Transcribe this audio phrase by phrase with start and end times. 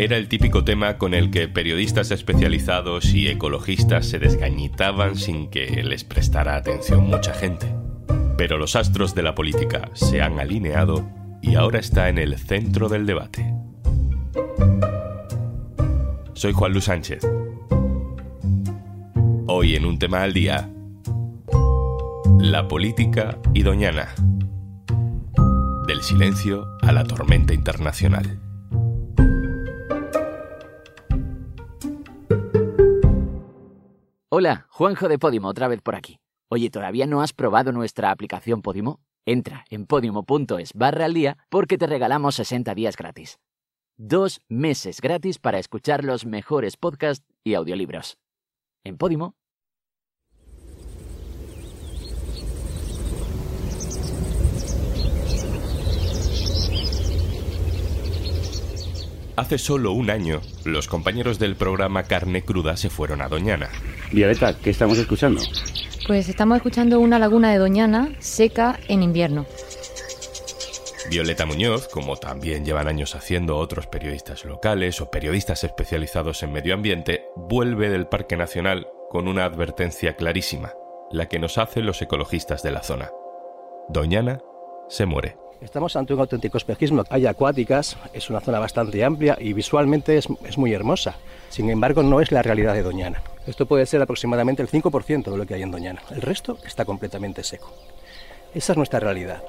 [0.00, 5.82] Era el típico tema con el que periodistas especializados y ecologistas se desgañitaban sin que
[5.82, 7.66] les prestara atención mucha gente.
[8.38, 11.06] Pero los astros de la política se han alineado
[11.42, 13.54] y ahora está en el centro del debate.
[16.32, 17.20] Soy Juan Luis Sánchez.
[19.48, 20.70] Hoy en un tema al día,
[22.38, 24.14] la política y Doñana.
[25.86, 28.40] Del silencio a la tormenta internacional.
[34.40, 36.18] Hola, Juanjo de Podimo, otra vez por aquí.
[36.48, 39.02] Oye, ¿todavía no has probado nuestra aplicación Podimo?
[39.26, 43.38] Entra en podimo.es barra al día porque te regalamos 60 días gratis.
[43.98, 48.16] Dos meses gratis para escuchar los mejores podcasts y audiolibros.
[48.82, 49.34] En Podimo
[59.40, 63.70] Hace solo un año, los compañeros del programa Carne Cruda se fueron a Doñana.
[64.12, 65.40] Violeta, ¿qué estamos escuchando?
[66.06, 69.46] Pues estamos escuchando una laguna de Doñana seca en invierno.
[71.08, 76.74] Violeta Muñoz, como también llevan años haciendo otros periodistas locales o periodistas especializados en medio
[76.74, 80.74] ambiente, vuelve del Parque Nacional con una advertencia clarísima,
[81.10, 83.10] la que nos hacen los ecologistas de la zona.
[83.88, 84.42] Doñana
[84.90, 85.38] se muere.
[85.60, 87.04] Estamos ante un auténtico espejismo.
[87.10, 91.16] Hay acuáticas, es una zona bastante amplia y visualmente es, es, muy hermosa.
[91.50, 93.22] Sin embargo, no es la realidad de Doñana.
[93.46, 96.02] Esto puede ser aproximadamente el 5% de lo que hay en Doñana.
[96.10, 97.72] El resto está completamente seco.
[98.54, 99.42] Esa es nuestra realidad.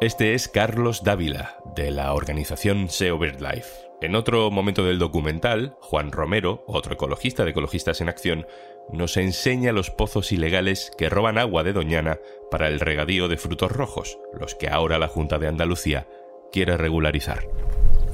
[0.00, 3.88] Este es Carlos Dávila, de la organización SEO BirdLife.
[4.00, 8.46] En otro momento del documental, Juan Romero, otro ecologista de Ecologistas en Acción,
[8.92, 13.72] nos enseña los pozos ilegales que roban agua de Doñana para el regadío de frutos
[13.72, 16.06] rojos, los que ahora la Junta de Andalucía
[16.52, 17.48] quiere regularizar.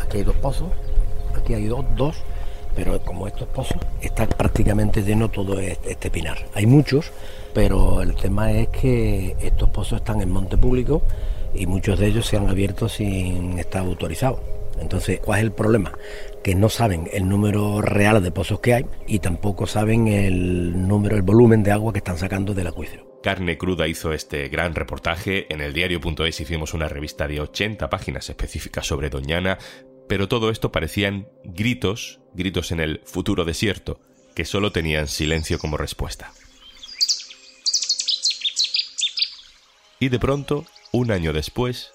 [0.01, 0.71] Aquí hay dos pozos,
[1.37, 2.17] aquí hay dos, dos,
[2.75, 6.39] pero como estos pozos están prácticamente lleno todo este pinar.
[6.55, 7.13] Hay muchos,
[7.53, 11.03] pero el tema es que estos pozos están en monte público
[11.55, 14.41] y muchos de ellos se han abierto sin estar autorizados.
[14.81, 15.93] Entonces, ¿cuál es el problema?
[16.43, 21.17] Que no saben el número real de pozos que hay y tampoco saben el número,
[21.17, 23.21] el volumen de agua que están sacando del acuífero.
[23.23, 25.47] Carne Cruda hizo este gran reportaje.
[25.53, 29.59] En el diario.es hicimos una revista de 80 páginas específicas sobre Doñana,
[30.09, 34.01] pero todo esto parecían gritos, gritos en el futuro desierto,
[34.35, 36.33] que solo tenían silencio como respuesta.
[40.01, 41.93] Y de pronto, un año después,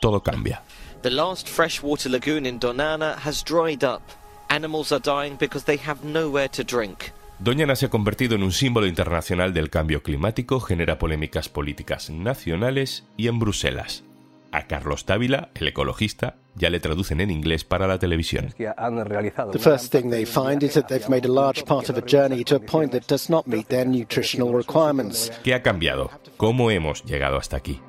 [0.00, 0.62] todo cambia.
[1.02, 4.00] The last freshwater lagoon in Donana has dried up.
[4.48, 7.12] Animals are dying because they have nowhere to drink.
[7.38, 13.04] Doñana se ha convertido en un símbolo internacional del cambio climático, genera polémicas políticas nacionales
[13.16, 14.04] y en Bruselas.
[14.52, 18.54] A Carlos Dávila, el ecologista, ya le traducen en inglés para la televisión.
[18.56, 22.44] The first thing they find is that they've made a large part of a journey
[22.44, 25.30] to a point that does not meet their nutritional requirements.
[25.42, 26.10] ¿Qué ha cambiado?
[26.36, 27.80] ¿Cómo hemos llegado hasta aquí?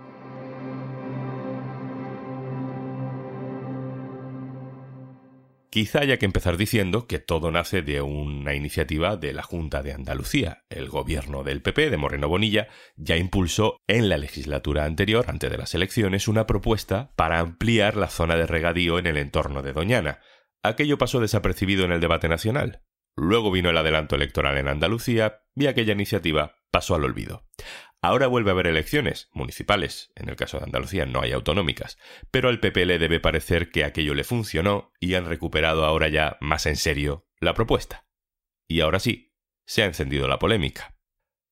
[5.74, 9.92] Quizá haya que empezar diciendo que todo nace de una iniciativa de la Junta de
[9.92, 10.66] Andalucía.
[10.70, 15.58] El gobierno del PP de Moreno Bonilla ya impulsó en la legislatura anterior, antes de
[15.58, 20.20] las elecciones, una propuesta para ampliar la zona de regadío en el entorno de Doñana.
[20.62, 22.84] Aquello pasó desapercibido en el debate nacional.
[23.16, 27.48] Luego vino el adelanto electoral en Andalucía y aquella iniciativa pasó al olvido.
[28.04, 31.98] Ahora vuelve a haber elecciones municipales, en el caso de Andalucía no hay autonómicas,
[32.32, 36.36] pero al PP le debe parecer que aquello le funcionó y han recuperado ahora ya
[36.42, 38.06] más en serio la propuesta.
[38.68, 39.32] Y ahora sí,
[39.66, 40.98] se ha encendido la polémica.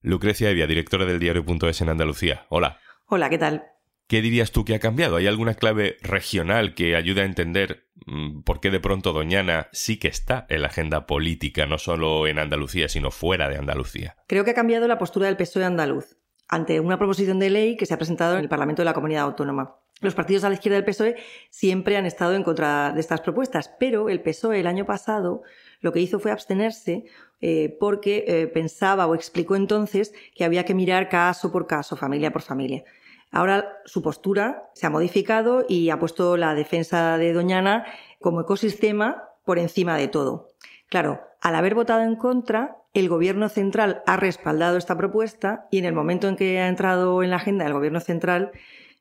[0.02, 2.48] Lucrecia Evia, directora del diario.es en Andalucía.
[2.50, 2.82] Hola.
[3.06, 3.64] Hola, ¿qué tal?
[4.08, 5.16] ¿Qué dirías tú que ha cambiado?
[5.16, 9.98] ¿Hay alguna clave regional que ayude a entender mmm, por qué de pronto Doñana sí
[9.98, 14.18] que está en la agenda política, no solo en Andalucía, sino fuera de Andalucía?
[14.28, 16.18] Creo que ha cambiado la postura del PSOE andaluz
[16.52, 19.24] ante una proposición de ley que se ha presentado en el Parlamento de la Comunidad
[19.24, 19.78] Autónoma.
[20.02, 21.16] Los partidos a la izquierda del PSOE
[21.50, 25.44] siempre han estado en contra de estas propuestas, pero el PSOE el año pasado
[25.80, 27.06] lo que hizo fue abstenerse
[27.40, 32.32] eh, porque eh, pensaba o explicó entonces que había que mirar caso por caso, familia
[32.32, 32.84] por familia.
[33.32, 37.86] Ahora su postura se ha modificado y ha puesto la defensa de Doñana
[38.20, 40.50] como ecosistema por encima de todo.
[40.90, 45.86] Claro, al haber votado en contra, el Gobierno central ha respaldado esta propuesta y en
[45.86, 48.52] el momento en que ha entrado en la agenda del Gobierno central,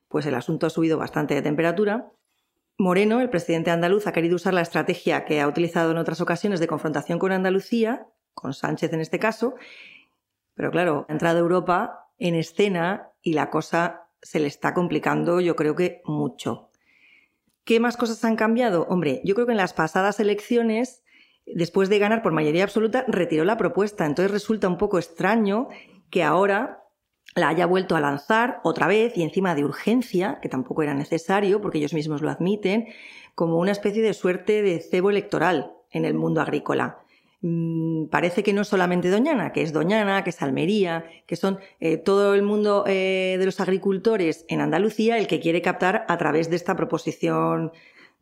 [0.07, 2.11] pues el asunto ha subido bastante de temperatura.
[2.77, 6.59] Moreno, el presidente andaluz, ha querido usar la estrategia que ha utilizado en otras ocasiones
[6.59, 9.55] de confrontación con Andalucía, con Sánchez en este caso,
[10.55, 15.55] pero claro, ha entrado Europa en escena y la cosa se le está complicando yo
[15.55, 16.69] creo que mucho.
[17.63, 18.85] ¿Qué más cosas han cambiado?
[18.89, 21.03] Hombre, yo creo que en las pasadas elecciones,
[21.45, 24.05] después de ganar por mayoría absoluta, retiró la propuesta.
[24.05, 25.69] Entonces resulta un poco extraño
[26.09, 26.83] que ahora
[27.35, 31.61] la haya vuelto a lanzar otra vez y encima de urgencia, que tampoco era necesario
[31.61, 32.87] porque ellos mismos lo admiten,
[33.35, 36.99] como una especie de suerte de cebo electoral en el mundo agrícola.
[37.41, 41.59] Mm, parece que no es solamente Doñana, que es Doñana, que es Almería, que son
[41.79, 46.17] eh, todo el mundo eh, de los agricultores en Andalucía el que quiere captar a
[46.17, 47.71] través de esta proposición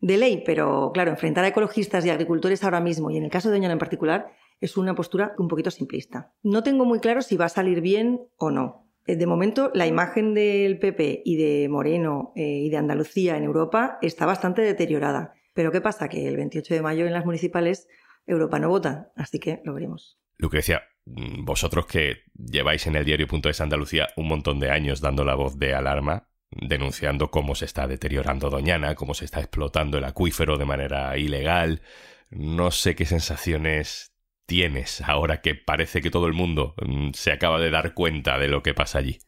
[0.00, 0.42] de ley.
[0.44, 3.72] Pero claro, enfrentar a ecologistas y agricultores ahora mismo, y en el caso de Doñana
[3.72, 6.32] en particular, es una postura un poquito simplista.
[6.42, 8.86] No tengo muy claro si va a salir bien o no.
[9.06, 13.98] Eh, de momento, la imagen del PP y de Moreno y de Andalucía en Europa
[14.02, 15.34] está bastante deteriorada.
[15.54, 16.08] Pero ¿qué pasa?
[16.08, 17.88] Que el 28 de mayo en las municipales
[18.26, 20.18] Europa no vota, así que lo veremos.
[20.36, 25.34] Lucrecia, mm, vosotros que lleváis en el diario.es Andalucía un montón de años dando la
[25.34, 30.58] voz de alarma, denunciando cómo se está deteriorando Doñana, cómo se está explotando el acuífero
[30.58, 31.82] de manera ilegal,
[32.30, 34.12] no sé qué sensaciones
[34.46, 38.48] tienes ahora que parece que todo el mundo mm, se acaba de dar cuenta de
[38.48, 39.18] lo que pasa allí.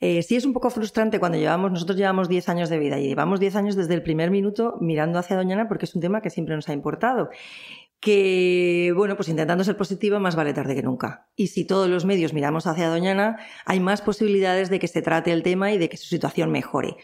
[0.00, 3.08] Eh, sí es un poco frustrante cuando llevamos, nosotros llevamos 10 años de vida y
[3.08, 6.30] llevamos 10 años desde el primer minuto mirando hacia Doñana porque es un tema que
[6.30, 7.28] siempre nos ha importado
[8.00, 11.28] que, bueno, pues intentando ser positiva, más vale tarde que nunca.
[11.36, 15.32] Y si todos los medios miramos hacia Doñana, hay más posibilidades de que se trate
[15.32, 16.96] el tema y de que su situación mejore.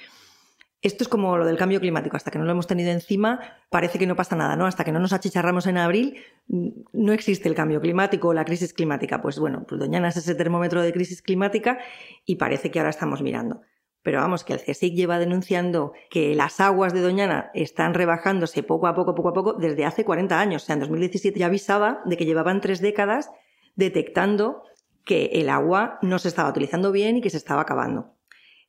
[0.83, 3.41] Esto es como lo del cambio climático, hasta que no lo hemos tenido encima,
[3.71, 4.67] parece que no pasa nada, ¿no?
[4.67, 6.17] Hasta que no nos achicharramos en abril,
[6.49, 9.21] no existe el cambio climático o la crisis climática.
[9.21, 11.79] Pues bueno, pues Doñana es ese termómetro de crisis climática
[12.25, 13.63] y parece que ahora estamos mirando.
[14.07, 18.87] Pero vamos, que el CSIC lleva denunciando que las aguas de Doñana están rebajándose poco
[18.87, 20.63] a poco, poco a poco, desde hace 40 años.
[20.63, 23.33] O sea, en 2017 ya avisaba de que llevaban tres décadas
[23.75, 24.63] detectando
[25.05, 28.15] que el agua no se estaba utilizando bien y que se estaba acabando.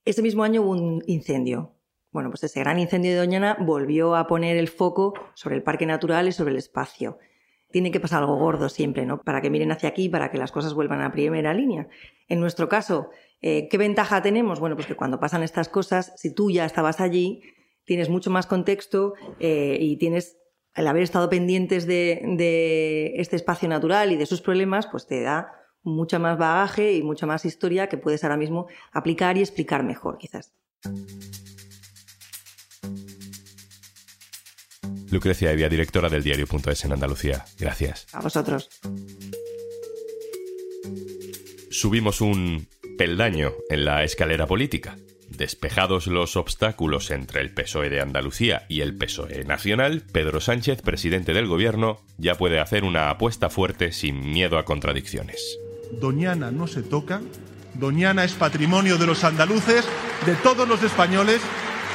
[0.06, 1.76] Ese mismo año hubo un incendio.
[2.10, 5.86] Bueno, pues ese gran incendio de Doñana volvió a poner el foco sobre el parque
[5.86, 7.20] natural y sobre el espacio.
[7.72, 9.22] Tiene que pasar algo gordo siempre, ¿no?
[9.22, 11.88] Para que miren hacia aquí, para que las cosas vuelvan a primera línea.
[12.28, 13.10] En nuestro caso,
[13.42, 14.60] eh, ¿Qué ventaja tenemos?
[14.60, 17.42] Bueno, pues que cuando pasan estas cosas, si tú ya estabas allí,
[17.86, 20.38] tienes mucho más contexto eh, y tienes
[20.74, 25.52] el haber estado pendientes de, este espacio natural y de sus problemas, pues te da
[25.84, 30.18] mucha más bagaje y mucha más historia que puedes ahora mismo aplicar y explicar mejor,
[30.18, 30.54] quizás.
[35.12, 37.46] Lucrecia Evia, directora del diario.es en Andalucía.
[37.60, 38.08] Gracias.
[38.14, 38.70] A vosotros.
[41.70, 42.68] Subimos un
[42.98, 44.98] peldaño en la escalera política.
[45.30, 51.34] Despejados los obstáculos entre el PSOE de Andalucía y el PSOE nacional, Pedro Sánchez, presidente
[51.34, 55.60] del gobierno, ya puede hacer una apuesta fuerte sin miedo a contradicciones.
[55.92, 57.22] Doñana no se toca,
[57.76, 59.88] Doñana es patrimonio de los andaluces,
[60.26, 61.42] de todos los españoles,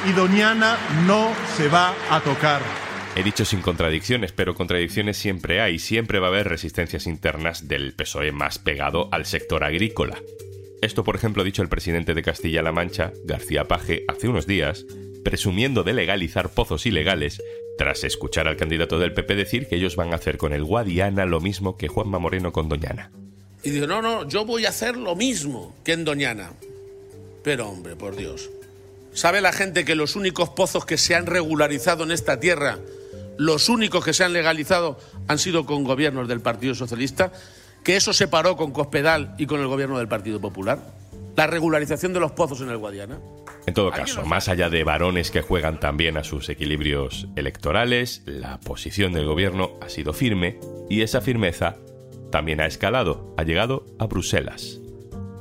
[0.07, 2.82] y Doñana no se va a tocar.
[3.15, 7.93] He dicho sin contradicciones, pero contradicciones siempre hay, siempre va a haber resistencias internas del
[7.93, 10.17] PSOE más pegado al sector agrícola.
[10.81, 14.85] Esto, por ejemplo, ha dicho el presidente de Castilla-La Mancha, García Paje, hace unos días,
[15.23, 17.39] presumiendo de legalizar pozos ilegales,
[17.77, 21.25] tras escuchar al candidato del PP decir que ellos van a hacer con el Guadiana
[21.25, 23.11] lo mismo que Juanma Moreno con Doñana.
[23.61, 26.51] Y dijo, no, no, yo voy a hacer lo mismo que en Doñana.
[27.43, 28.49] Pero hombre, por Dios.
[29.13, 32.79] ¿Sabe la gente que los únicos pozos que se han regularizado en esta tierra,
[33.37, 37.31] los únicos que se han legalizado, han sido con gobiernos del Partido Socialista?
[37.83, 40.79] que eso se paró con Cospedal y con el gobierno del Partido Popular?
[41.35, 43.19] La regularización de los pozos en el Guadiana.
[43.65, 48.59] En todo caso, más allá de varones que juegan también a sus equilibrios electorales, la
[48.59, 50.59] posición del gobierno ha sido firme
[50.89, 51.77] y esa firmeza
[52.31, 54.79] también ha escalado, ha llegado a Bruselas.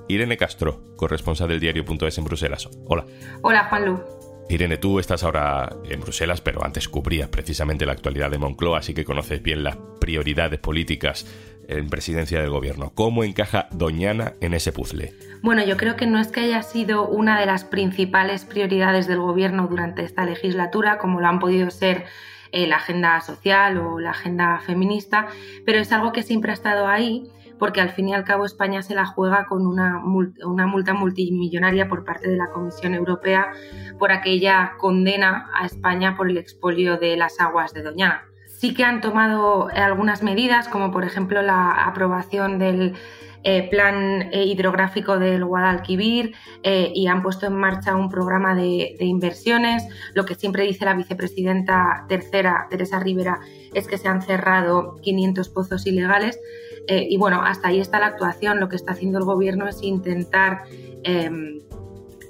[0.08, 2.68] Irene Castro, corresponsal del diario.es en Bruselas.
[2.86, 3.06] Hola.
[3.42, 4.21] Hola, Juanlu.
[4.48, 8.94] Irene, tú estás ahora en Bruselas, pero antes cubrías precisamente la actualidad de Moncloa, así
[8.94, 11.26] que conoces bien las prioridades políticas
[11.68, 12.92] en presidencia del gobierno.
[12.94, 15.14] ¿Cómo encaja Doñana en ese puzzle?
[15.42, 19.20] Bueno, yo creo que no es que haya sido una de las principales prioridades del
[19.20, 22.04] gobierno durante esta legislatura, como lo han podido ser
[22.52, 25.28] eh, la agenda social o la agenda feminista,
[25.64, 27.30] pero es algo que siempre ha estado ahí
[27.62, 32.04] porque al fin y al cabo España se la juega con una, multa multimillonaria por
[32.04, 33.52] parte de la Comisión Europea
[34.00, 38.24] por aquella condena a España por el expolio de las aguas de Doñana.
[38.48, 42.96] Sí que han tomado algunas medidas, como por ejemplo la aprobación del
[43.44, 48.96] eh, plan eh, hidrográfico del Guadalquivir eh, y han puesto en marcha un programa de,
[48.98, 49.86] inversiones.
[50.14, 53.38] Lo que siempre dice la vicepresidenta tercera, Teresa Rivera,
[53.72, 56.40] es que se han cerrado 500 pozos ilegales.
[56.88, 58.60] Y bueno, hasta ahí está la actuación.
[58.60, 60.64] Lo que está haciendo el gobierno es intentar
[61.04, 61.60] em,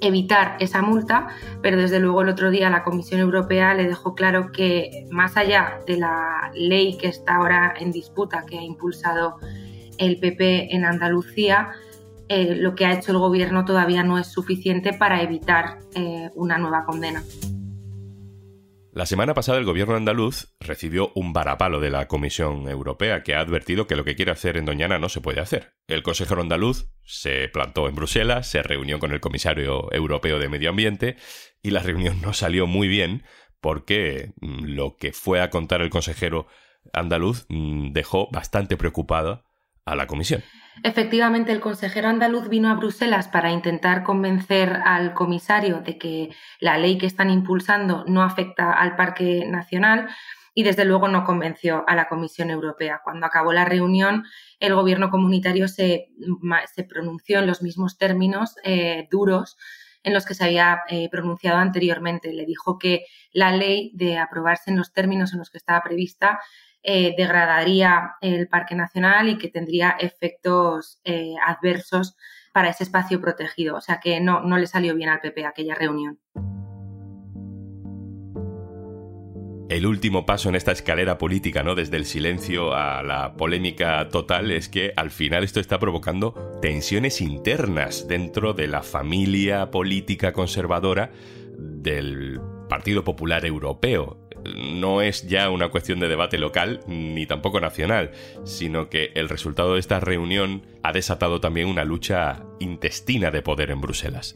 [0.03, 1.29] evitar esa multa,
[1.61, 5.79] pero desde luego el otro día la Comisión Europea le dejó claro que más allá
[5.87, 9.37] de la ley que está ahora en disputa, que ha impulsado
[9.97, 11.71] el PP en Andalucía,
[12.27, 16.57] eh, lo que ha hecho el gobierno todavía no es suficiente para evitar eh, una
[16.57, 17.23] nueva condena.
[18.95, 23.39] La semana pasada el gobierno andaluz recibió un varapalo de la Comisión Europea que ha
[23.39, 25.73] advertido que lo que quiere hacer en Doñana no se puede hacer.
[25.87, 30.69] El consejero andaluz se plantó en Bruselas, se reunió con el comisario europeo de Medio
[30.69, 31.17] Ambiente
[31.63, 33.23] y la reunión no salió muy bien
[33.61, 36.45] porque mm, lo que fue a contar el consejero
[36.93, 39.43] andaluz mm, dejó bastante preocupada
[39.85, 40.43] a la comisión.
[40.81, 46.77] Efectivamente, el consejero andaluz vino a Bruselas para intentar convencer al comisario de que la
[46.77, 50.09] ley que están impulsando no afecta al Parque Nacional
[50.55, 53.01] y desde luego no convenció a la Comisión Europea.
[53.03, 54.25] Cuando acabó la reunión,
[54.59, 56.09] el gobierno comunitario se,
[56.89, 59.57] pronunció en los mismos términos eh, duros
[60.03, 62.33] en los que se había eh, pronunciado anteriormente.
[62.33, 66.39] Le dijo que la ley, de aprobarse en los términos en los que estaba prevista,
[66.83, 72.15] eh, degradaría el Parque Nacional y que tendría efectos eh, adversos
[72.53, 73.75] para ese espacio protegido.
[73.75, 76.19] O sea que no, no le salió bien al PP aquella reunión.
[79.69, 81.73] El último paso en esta escalera política, ¿no?
[81.73, 87.21] Desde el silencio a la polémica total, es que al final esto está provocando tensiones
[87.21, 91.11] internas dentro de la familia política conservadora
[91.57, 98.11] del Partido Popular Europeo no es ya una cuestión de debate local ni tampoco nacional,
[98.43, 103.71] sino que el resultado de esta reunión ha desatado también una lucha intestina de poder
[103.71, 104.35] en Bruselas.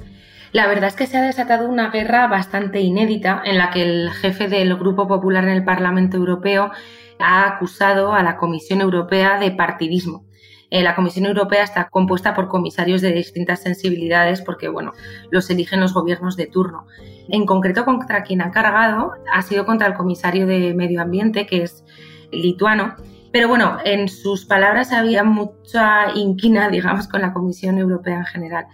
[0.54, 4.12] La verdad es que se ha desatado una guerra bastante inédita en la que el
[4.12, 6.72] jefe del Grupo Popular en el Parlamento Europeo
[7.20, 10.27] ha acusado a la Comisión Europea de partidismo.
[10.70, 14.92] Eh, la Comisión Europea está compuesta por comisarios de distintas sensibilidades porque, bueno,
[15.32, 16.88] los eligen los gobiernos de turno.
[17.30, 21.64] En concreto, contra quien ha cargado ha sido contra el comisario de Medio Ambiente, que
[21.64, 21.86] es
[22.32, 22.96] lituano.
[23.32, 28.66] Pero bueno, en sus palabras había mucha inquina, digamos, con la Comisión Europea en general.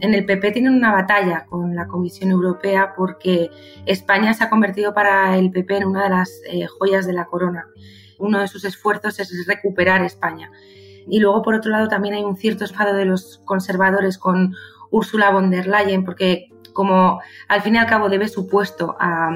[0.00, 3.50] En el PP tienen una batalla con la Comisión Europea porque
[3.86, 7.26] España se ha convertido para el PP en una de las eh, joyas de la
[7.26, 7.68] corona.
[8.18, 10.50] Uno de sus esfuerzos es recuperar España.
[11.08, 14.54] Y luego, por otro lado, también hay un cierto enfado de los conservadores con
[14.90, 19.30] Ursula von der Leyen, porque como al fin y al cabo debe su puesto a,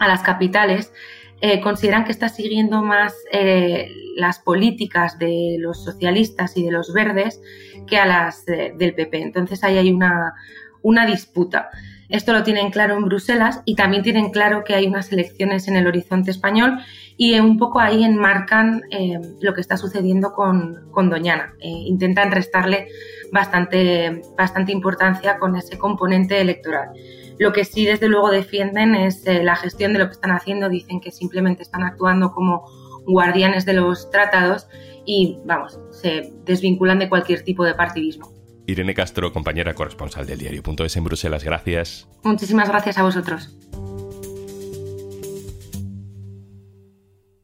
[0.00, 0.92] las capitales,
[1.40, 6.92] eh, consideran que está siguiendo más eh, las políticas de los socialistas y de los
[6.92, 7.40] verdes
[7.86, 9.22] que a las del PP.
[9.22, 10.34] Entonces ahí hay una,
[10.82, 11.70] una disputa.
[12.08, 15.76] Esto lo tienen claro en Bruselas y también tienen claro que hay unas elecciones en
[15.76, 16.78] el horizonte español
[17.16, 21.54] y un poco ahí enmarcan eh, lo que está sucediendo con, Doñana.
[21.60, 22.88] Eh, intentan restarle
[23.32, 26.90] bastante, bastante importancia con ese componente electoral.
[27.38, 30.68] Lo que sí, desde luego, defienden es eh, la gestión de lo que están haciendo.
[30.68, 32.64] Dicen que simplemente están actuando como
[33.06, 34.68] guardianes de los tratados
[35.04, 38.32] y, vamos, se desvinculan de cualquier tipo de partidismo.
[38.66, 42.08] Irene Castro, compañera corresponsal del diario.es en Bruselas, gracias.
[42.22, 43.56] Muchísimas gracias a vosotros.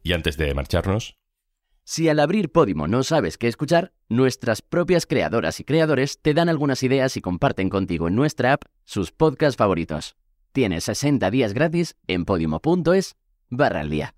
[0.02, 1.18] Y antes de marcharnos...
[1.84, 6.50] Si al abrir Podimo no sabes qué escuchar, nuestras propias creadoras y creadores te dan
[6.50, 10.16] algunas ideas y comparten contigo en nuestra app sus podcasts favoritos.
[10.52, 13.16] Tienes 60 días gratis en podimo.es
[13.48, 14.17] barra al día.